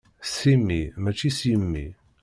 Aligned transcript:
S 0.29 0.31
timmi, 0.41 0.81
mačči 1.03 1.29
s 1.37 1.39
yimi. 1.47 1.85